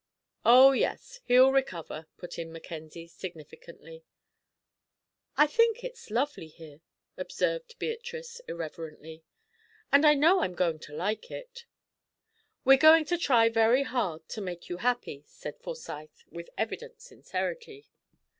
"Oh, 0.43 0.71
yes, 0.71 1.19
he'll 1.25 1.51
recover," 1.51 2.07
put 2.17 2.39
in 2.39 2.51
Mackenzie, 2.51 3.05
significantly. 3.07 4.03
"I 5.37 5.45
think 5.45 5.83
it's 5.83 6.09
lovely 6.09 6.47
here," 6.47 6.81
observed 7.17 7.75
Beatrice, 7.77 8.39
irrelevantly, 8.47 9.23
"and 9.91 10.03
I 10.03 10.15
know 10.15 10.41
I'm 10.41 10.55
going 10.55 10.79
to 10.79 10.95
like 10.95 11.29
it." 11.29 11.67
"We're 12.65 12.79
going 12.79 13.05
to 13.05 13.17
try 13.19 13.47
very 13.47 13.83
hard 13.83 14.27
to 14.29 14.41
make 14.41 14.69
you 14.69 14.77
happy," 14.77 15.23
said 15.27 15.59
Forsyth, 15.59 16.23
with 16.31 16.49
evident 16.57 16.99
sincerity. 16.99 17.85